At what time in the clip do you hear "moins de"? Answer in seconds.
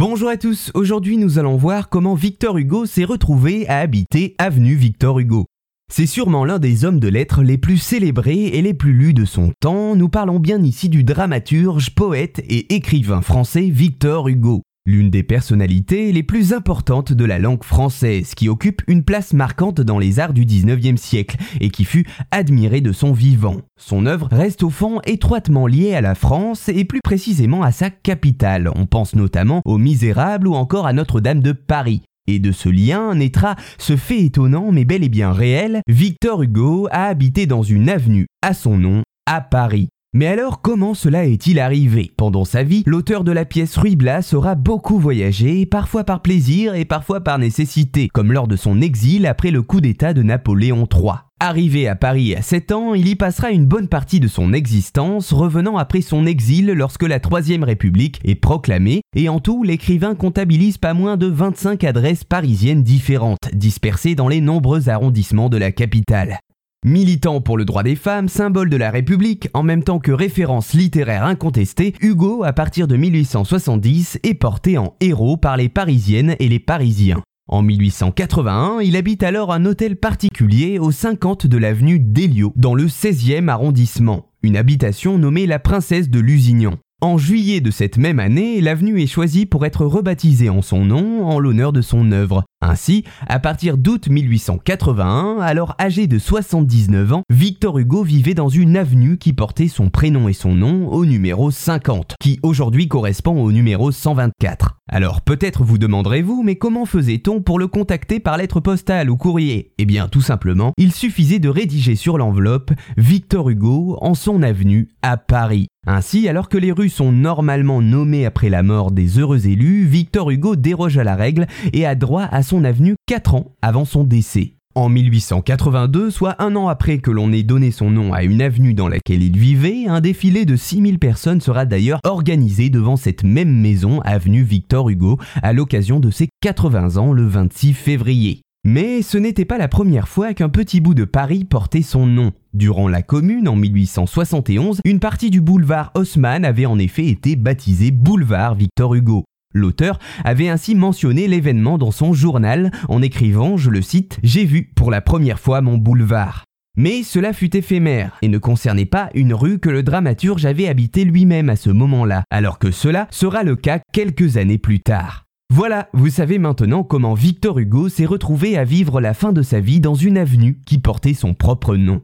60.92-61.28